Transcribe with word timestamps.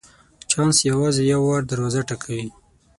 چانس 0.51 0.77
یوازي 0.89 1.23
یو 1.31 1.41
وار 1.47 1.61
دروازه 1.71 2.01
ټکوي. 2.09 2.43